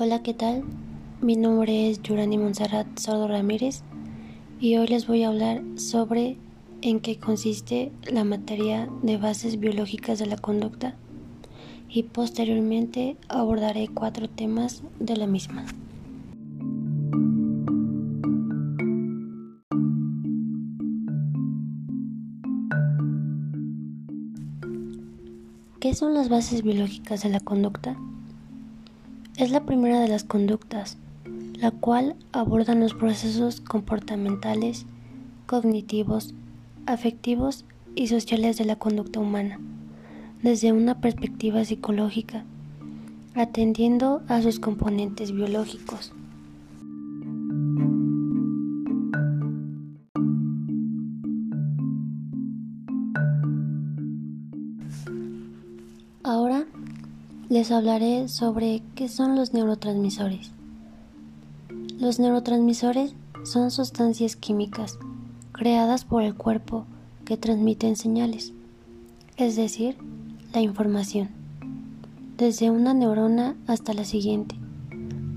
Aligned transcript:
Hola, 0.00 0.22
¿qué 0.22 0.32
tal? 0.32 0.62
Mi 1.20 1.34
nombre 1.34 1.90
es 1.90 2.00
Yurani 2.02 2.38
Monserrat 2.38 2.86
Sordo 3.00 3.26
Ramírez 3.26 3.82
y 4.60 4.76
hoy 4.76 4.86
les 4.86 5.08
voy 5.08 5.24
a 5.24 5.28
hablar 5.28 5.60
sobre 5.74 6.36
en 6.82 7.00
qué 7.00 7.18
consiste 7.18 7.90
la 8.08 8.22
materia 8.22 8.88
de 9.02 9.16
bases 9.16 9.58
biológicas 9.58 10.20
de 10.20 10.26
la 10.26 10.36
conducta 10.36 10.94
y 11.88 12.04
posteriormente 12.04 13.16
abordaré 13.28 13.88
cuatro 13.92 14.28
temas 14.28 14.84
de 15.00 15.16
la 15.16 15.26
misma. 15.26 15.64
¿Qué 25.80 25.94
son 25.94 26.12
las 26.12 26.28
bases 26.28 26.64
biológicas 26.64 27.22
de 27.22 27.28
la 27.28 27.38
conducta? 27.38 27.94
Es 29.36 29.52
la 29.52 29.64
primera 29.64 30.00
de 30.00 30.08
las 30.08 30.24
conductas, 30.24 30.96
la 31.54 31.70
cual 31.70 32.16
aborda 32.32 32.74
los 32.74 32.94
procesos 32.94 33.60
comportamentales, 33.60 34.86
cognitivos, 35.46 36.34
afectivos 36.86 37.64
y 37.94 38.08
sociales 38.08 38.58
de 38.58 38.64
la 38.64 38.74
conducta 38.74 39.20
humana, 39.20 39.60
desde 40.42 40.72
una 40.72 41.00
perspectiva 41.00 41.64
psicológica, 41.64 42.44
atendiendo 43.36 44.22
a 44.26 44.42
sus 44.42 44.58
componentes 44.58 45.30
biológicos. 45.30 46.12
Les 57.48 57.70
hablaré 57.72 58.28
sobre 58.28 58.82
qué 58.94 59.08
son 59.08 59.34
los 59.34 59.54
neurotransmisores. 59.54 60.52
Los 61.98 62.18
neurotransmisores 62.18 63.14
son 63.44 63.70
sustancias 63.70 64.36
químicas 64.36 64.98
creadas 65.52 66.04
por 66.04 66.22
el 66.22 66.34
cuerpo 66.34 66.84
que 67.24 67.38
transmiten 67.38 67.96
señales, 67.96 68.52
es 69.38 69.56
decir, 69.56 69.96
la 70.52 70.60
información, 70.60 71.30
desde 72.36 72.70
una 72.70 72.92
neurona 72.92 73.56
hasta 73.66 73.94
la 73.94 74.04
siguiente, 74.04 74.54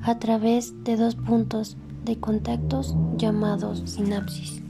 a 0.03 0.19
través 0.19 0.83
de 0.83 0.97
dos 0.97 1.15
puntos 1.15 1.77
de 2.03 2.19
contactos 2.19 2.93
llamados 3.17 3.83
sinapsis. 3.85 4.60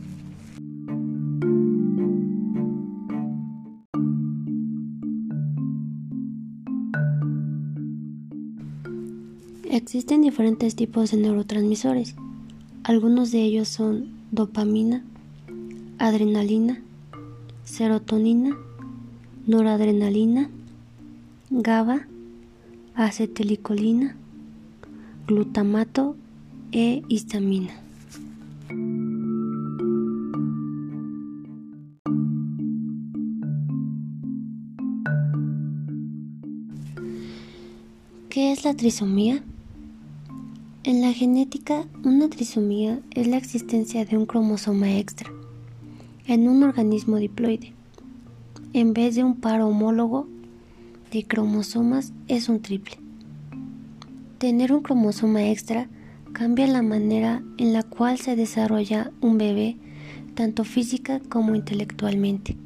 Existen 9.73 10.21
diferentes 10.21 10.75
tipos 10.75 11.11
de 11.11 11.17
neurotransmisores. 11.17 12.15
Algunos 12.83 13.31
de 13.31 13.41
ellos 13.41 13.69
son 13.69 14.09
dopamina, 14.29 15.01
adrenalina, 15.97 16.81
serotonina, 17.63 18.57
noradrenalina, 19.47 20.49
GABA, 21.51 22.05
acetilicolina, 22.95 24.17
glutamato 25.25 26.17
e 26.73 27.03
histamina. 27.07 27.71
¿Qué 38.27 38.51
es 38.51 38.65
la 38.65 38.73
trisomía? 38.73 39.41
En 40.83 41.01
la 41.01 41.13
genética, 41.13 41.85
una 42.03 42.27
trisomía 42.27 43.01
es 43.11 43.27
la 43.27 43.37
existencia 43.37 44.03
de 44.03 44.17
un 44.17 44.25
cromosoma 44.25 44.97
extra 44.97 45.31
en 46.25 46.47
un 46.49 46.63
organismo 46.63 47.17
diploide. 47.17 47.73
En 48.73 48.95
vez 48.95 49.13
de 49.13 49.23
un 49.23 49.35
par 49.35 49.61
homólogo 49.61 50.27
de 51.11 51.23
cromosomas 51.27 52.13
es 52.27 52.49
un 52.49 52.63
triple. 52.63 52.95
Tener 54.39 54.73
un 54.73 54.81
cromosoma 54.81 55.51
extra 55.51 55.87
cambia 56.33 56.65
la 56.65 56.81
manera 56.81 57.43
en 57.59 57.73
la 57.73 57.83
cual 57.83 58.17
se 58.17 58.35
desarrolla 58.35 59.11
un 59.21 59.37
bebé, 59.37 59.77
tanto 60.33 60.63
física 60.63 61.19
como 61.29 61.53
intelectualmente. 61.53 62.57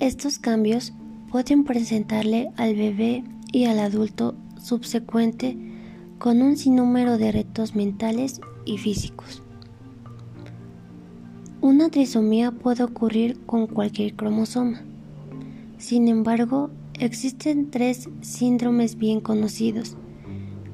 Estos 0.00 0.40
cambios 0.40 0.94
pueden 1.30 1.62
presentarle 1.62 2.50
al 2.56 2.74
bebé 2.74 3.22
y 3.52 3.66
al 3.66 3.78
adulto 3.78 4.34
subsecuente 4.60 5.67
con 6.18 6.42
un 6.42 6.56
sinnúmero 6.56 7.18
de 7.18 7.32
retos 7.32 7.74
mentales 7.74 8.40
y 8.64 8.78
físicos. 8.78 9.42
Una 11.60 11.88
trisomía 11.90 12.50
puede 12.50 12.84
ocurrir 12.84 13.38
con 13.46 13.66
cualquier 13.66 14.14
cromosoma. 14.14 14.82
Sin 15.78 16.08
embargo, 16.08 16.70
existen 16.94 17.70
tres 17.70 18.08
síndromes 18.20 18.96
bien 18.96 19.20
conocidos 19.20 19.96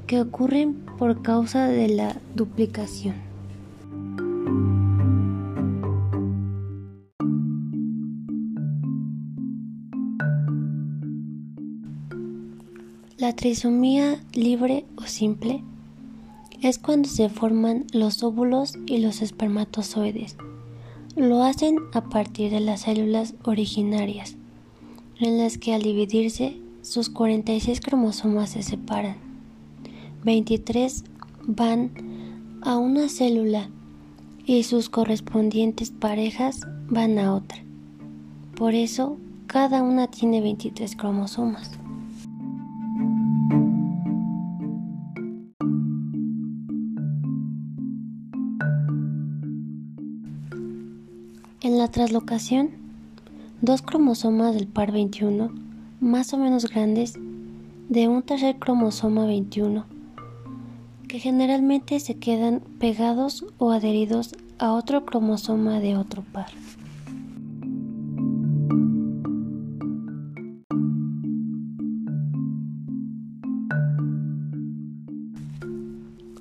que 0.07 0.21
ocurren 0.21 0.75
por 0.99 1.23
causa 1.23 1.67
de 1.69 1.89
la 1.89 2.17
duplicación. 2.35 3.34
La 13.35 13.41
trisomía 13.51 14.25
libre 14.33 14.87
o 14.97 15.03
simple 15.09 15.65
es 16.63 16.79
cuando 16.79 17.09
se 17.09 17.29
forman 17.29 17.85
los 17.93 18.23
óvulos 18.23 18.79
y 18.87 18.99
los 18.99 19.23
espermatozoides. 19.23 20.37
Lo 21.17 21.43
hacen 21.43 21.79
a 21.95 22.05
partir 22.05 22.53
de 22.53 22.61
las 22.61 22.83
células 22.83 23.35
originarias, 23.43 24.37
en 25.19 25.37
las 25.39 25.59
que 25.59 25.75
al 25.75 25.83
dividirse 25.83 26.61
sus 26.83 27.11
46 27.11 27.81
cromosomas 27.81 28.51
se 28.51 28.63
separan. 28.63 29.17
23 30.23 31.03
van 31.43 31.91
a 32.63 32.77
una 32.77 33.09
célula 33.09 33.69
y 34.47 34.63
sus 34.63 34.89
correspondientes 34.89 35.91
parejas 35.91 36.61
van 36.89 37.19
a 37.19 37.35
otra. 37.35 37.59
Por 38.57 38.75
eso, 38.75 39.19
cada 39.49 39.83
una 39.83 40.07
tiene 40.07 40.41
23 40.41 40.95
cromosomas. 40.95 41.81
En 51.65 51.79
la 51.79 51.89
traslocación, 51.89 52.73
dos 53.63 53.81
cromosomas 53.81 54.55
del 54.55 54.67
par 54.67 54.93
21, 54.93 55.51
más 55.99 56.35
o 56.35 56.37
menos 56.37 56.69
grandes, 56.69 57.15
de 57.89 58.07
un 58.07 58.23
tercer 58.23 58.59
cromosoma 58.59 59.25
21, 59.25 59.87
que 61.09 61.21
generalmente 61.21 62.01
se 62.01 62.17
quedan 62.17 62.61
pegados 62.79 63.47
o 63.57 63.71
adheridos 63.71 64.35
a 64.59 64.73
otro 64.73 65.07
cromosoma 65.07 65.81
de 65.81 65.97
otro 65.97 66.23
par. 66.35 66.49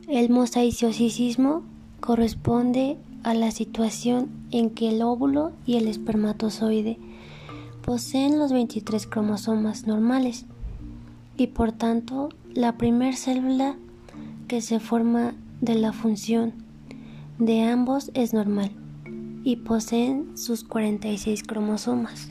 El 0.10 0.30
mosaiciosismo 0.30 1.64
corresponde 2.02 2.98
a 3.24 3.34
la 3.34 3.52
situación 3.52 4.30
en 4.52 4.70
que 4.70 4.90
el 4.90 5.02
óvulo 5.02 5.52
y 5.66 5.78
el 5.78 5.88
espermatozoide 5.88 6.98
poseen 7.84 8.38
los 8.38 8.52
23 8.52 9.08
cromosomas 9.08 9.88
normales 9.88 10.46
y 11.38 11.48
por 11.48 11.72
tanto 11.72 12.30
la 12.54 12.78
primer 12.78 13.16
célula 13.16 13.76
que 14.48 14.62
se 14.62 14.80
forma 14.80 15.34
de 15.62 15.76
la 15.76 15.94
función 15.94 16.54
de 17.40 17.64
ambos 17.64 18.12
es 18.14 18.34
normal 18.34 18.72
y 19.44 19.58
poseen 19.58 20.38
sus 20.38 20.64
46 20.64 21.44
cromosomas. 21.44 22.30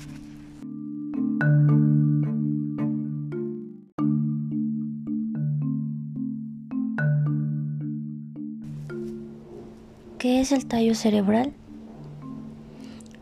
¿Qué 10.22 10.40
es 10.40 10.52
el 10.52 10.66
tallo 10.66 10.94
cerebral? 10.94 11.52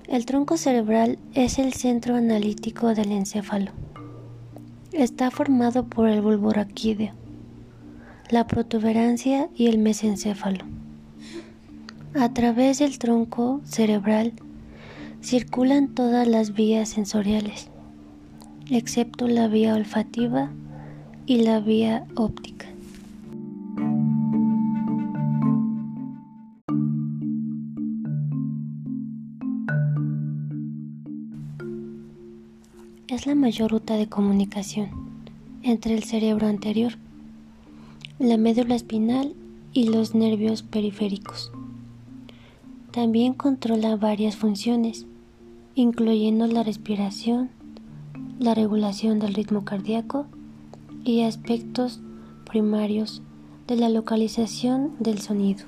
El 0.07 0.27
tronco 0.27 0.59
cerebral 0.59 1.19
es 1.33 1.59
el 1.59 1.73
centro 1.73 2.15
analítico 2.15 2.95
del 2.95 3.11
encéfalo. 3.13 3.73
Está 4.93 5.31
formado 5.31 5.87
por 5.87 6.11
el 6.11 6.21
bulbo 6.21 6.53
raquídeo, 6.53 7.15
la 8.29 8.47
protuberancia 8.47 9.49
y 9.57 9.69
el 9.69 9.79
mesencéfalo. 9.79 10.67
A 12.21 12.35
través 12.35 12.81
del 12.81 12.99
tronco 12.99 13.63
cerebral 13.65 14.35
circulan 15.23 15.95
todas 15.95 16.29
las 16.29 16.53
vías 16.53 16.91
sensoriales, 16.91 17.71
excepto 18.71 19.27
la 19.27 19.49
vía 19.49 19.75
olfativa 19.75 20.51
y 21.25 21.45
la 21.45 21.61
vía 21.61 22.05
óptica. 22.15 22.60
Es 33.11 33.27
la 33.27 33.35
mayor 33.35 33.73
ruta 33.73 33.97
de 33.97 34.09
comunicación 34.09 34.89
entre 35.65 35.97
el 35.97 36.05
cerebro 36.05 36.47
anterior, 36.47 36.93
la 38.21 38.37
médula 38.37 38.77
espinal 38.77 39.35
y 39.73 39.89
los 39.89 40.15
nervios 40.15 40.63
periféricos. 40.63 41.51
También 42.93 43.35
controla 43.35 43.97
varias 43.97 44.37
funciones, 44.37 45.07
incluyendo 45.75 46.47
la 46.47 46.63
respiración, 46.63 47.51
la 48.39 48.55
regulación 48.55 49.19
del 49.19 49.35
ritmo 49.35 49.65
cardíaco 49.65 50.27
y 51.03 51.23
aspectos 51.23 51.99
primarios 52.49 53.23
de 53.67 53.75
la 53.75 53.89
localización 53.89 54.95
del 55.01 55.21
sonido. 55.21 55.65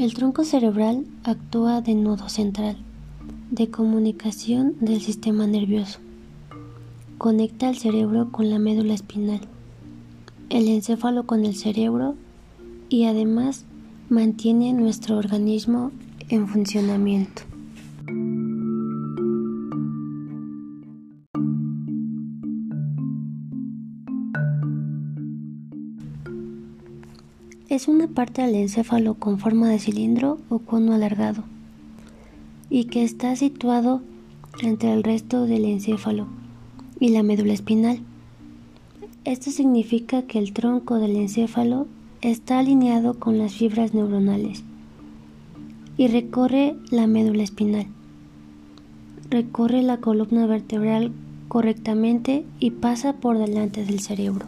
El 0.00 0.14
tronco 0.14 0.44
cerebral 0.44 1.04
actúa 1.24 1.82
de 1.82 1.94
nodo 1.94 2.30
central 2.30 2.78
de 3.50 3.68
comunicación 3.68 4.74
del 4.80 5.02
sistema 5.02 5.46
nervioso. 5.46 5.98
Conecta 7.18 7.68
el 7.68 7.76
cerebro 7.76 8.32
con 8.32 8.48
la 8.48 8.58
médula 8.58 8.94
espinal, 8.94 9.42
el 10.48 10.68
encéfalo 10.68 11.26
con 11.26 11.44
el 11.44 11.54
cerebro 11.54 12.14
y 12.88 13.04
además 13.04 13.66
mantiene 14.08 14.72
nuestro 14.72 15.18
organismo 15.18 15.92
en 16.30 16.48
funcionamiento. 16.48 17.42
Es 27.70 27.86
una 27.86 28.08
parte 28.08 28.42
del 28.42 28.56
encéfalo 28.56 29.14
con 29.14 29.38
forma 29.38 29.68
de 29.68 29.78
cilindro 29.78 30.38
o 30.48 30.58
cono 30.58 30.92
alargado 30.92 31.44
y 32.68 32.86
que 32.86 33.04
está 33.04 33.36
situado 33.36 34.02
entre 34.60 34.92
el 34.92 35.04
resto 35.04 35.46
del 35.46 35.64
encéfalo 35.64 36.26
y 36.98 37.10
la 37.10 37.22
médula 37.22 37.52
espinal. 37.52 38.00
Esto 39.24 39.52
significa 39.52 40.22
que 40.22 40.40
el 40.40 40.52
tronco 40.52 40.98
del 40.98 41.14
encéfalo 41.14 41.86
está 42.22 42.58
alineado 42.58 43.20
con 43.20 43.38
las 43.38 43.52
fibras 43.54 43.94
neuronales 43.94 44.64
y 45.96 46.08
recorre 46.08 46.74
la 46.90 47.06
médula 47.06 47.44
espinal. 47.44 47.86
Recorre 49.30 49.82
la 49.82 49.98
columna 49.98 50.44
vertebral 50.46 51.12
correctamente 51.46 52.44
y 52.58 52.72
pasa 52.72 53.12
por 53.12 53.38
delante 53.38 53.84
del 53.84 54.00
cerebro. 54.00 54.46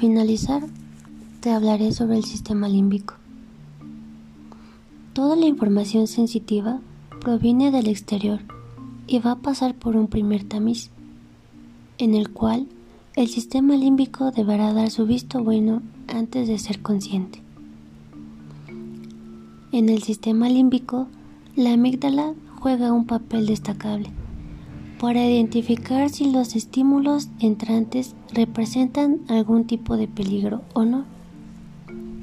Finalizar, 0.00 0.62
te 1.40 1.50
hablaré 1.50 1.92
sobre 1.92 2.16
el 2.16 2.24
sistema 2.24 2.68
límbico. 2.68 3.16
Toda 5.12 5.36
la 5.36 5.44
información 5.44 6.06
sensitiva 6.06 6.80
proviene 7.20 7.70
del 7.70 7.86
exterior 7.86 8.40
y 9.06 9.18
va 9.18 9.32
a 9.32 9.38
pasar 9.40 9.74
por 9.74 9.96
un 9.96 10.06
primer 10.06 10.44
tamiz, 10.44 10.88
en 11.98 12.14
el 12.14 12.30
cual 12.30 12.66
el 13.14 13.28
sistema 13.28 13.76
límbico 13.76 14.30
deberá 14.30 14.72
dar 14.72 14.90
su 14.90 15.04
visto 15.04 15.44
bueno 15.44 15.82
antes 16.08 16.48
de 16.48 16.58
ser 16.58 16.80
consciente. 16.80 17.42
En 19.70 19.90
el 19.90 20.02
sistema 20.02 20.48
límbico, 20.48 21.08
la 21.56 21.74
amígdala 21.74 22.32
juega 22.58 22.90
un 22.90 23.04
papel 23.04 23.46
destacable 23.46 24.10
para 25.00 25.24
identificar 25.24 26.10
si 26.10 26.30
los 26.30 26.54
estímulos 26.54 27.30
entrantes 27.40 28.14
representan 28.34 29.20
algún 29.28 29.64
tipo 29.64 29.96
de 29.96 30.06
peligro 30.06 30.60
o 30.74 30.84
no, 30.84 31.06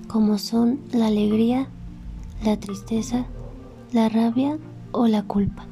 como 0.08 0.38
son 0.38 0.80
la 0.92 1.08
alegría, 1.08 1.70
la 2.46 2.60
tristeza, 2.60 3.26
la 3.92 4.10
rabia 4.10 4.60
o 4.92 5.08
la 5.08 5.24
culpa. 5.24 5.66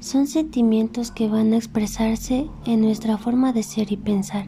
Son 0.00 0.26
sentimientos 0.26 1.10
que 1.10 1.28
van 1.28 1.52
a 1.52 1.58
expresarse 1.58 2.46
en 2.64 2.80
nuestra 2.80 3.18
forma 3.18 3.52
de 3.52 3.62
ser 3.62 3.92
y 3.92 3.98
pensar, 3.98 4.46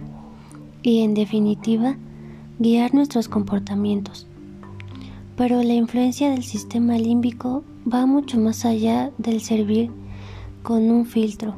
y 0.82 1.02
en 1.02 1.12
definitiva, 1.12 1.96
guiar 2.60 2.94
nuestros 2.94 3.28
comportamientos. 3.28 4.26
Pero 5.36 5.62
la 5.62 5.74
influencia 5.74 6.30
del 6.30 6.44
sistema 6.44 6.96
límbico 6.96 7.62
va 7.86 8.06
mucho 8.06 8.40
más 8.40 8.64
allá 8.64 9.12
del 9.18 9.42
servir 9.42 9.90
con 10.62 10.90
un 10.90 11.06
filtro 11.06 11.54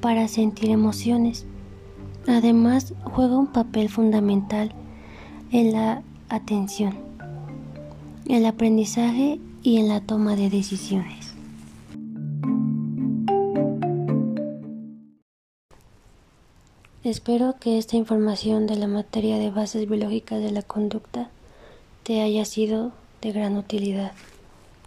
para 0.00 0.28
sentir 0.28 0.70
emociones. 0.70 1.46
Además, 2.26 2.94
juega 3.04 3.38
un 3.38 3.48
papel 3.48 3.88
fundamental 3.88 4.72
en 5.50 5.72
la 5.72 6.02
atención, 6.28 6.94
el 8.26 8.46
aprendizaje 8.46 9.38
y 9.62 9.78
en 9.78 9.88
la 9.88 10.00
toma 10.00 10.36
de 10.36 10.50
decisiones. 10.50 11.32
Espero 17.04 17.56
que 17.58 17.78
esta 17.78 17.96
información 17.96 18.66
de 18.68 18.76
la 18.76 18.86
materia 18.86 19.36
de 19.38 19.50
bases 19.50 19.88
biológicas 19.88 20.40
de 20.40 20.52
la 20.52 20.62
conducta 20.62 21.30
te 22.04 22.22
haya 22.22 22.44
sido 22.44 22.92
de 23.20 23.32
gran 23.32 23.56
utilidad. 23.56 24.12